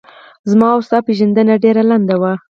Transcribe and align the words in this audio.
زما 0.51 0.67
و 0.77 0.85
ستا 0.87 0.97
پیژندنه 1.07 1.53
ډېره 1.63 1.83
لڼده 1.89 2.15
وه 2.21 2.33